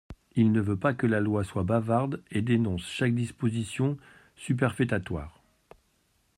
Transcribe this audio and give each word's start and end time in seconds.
Il 0.35 0.51
ne 0.51 0.61
veut 0.61 0.77
pas 0.79 0.95
que 0.95 1.05
la 1.05 1.19
loi 1.19 1.43
soit 1.43 1.61
bavarde 1.63 2.23
et 2.31 2.41
dénonce 2.41 2.81
chaque 2.89 3.13
disposition 3.13 3.99
superfétatoire. 4.35 5.43